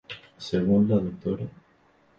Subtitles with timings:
[0.39, 1.45] Según la Dra.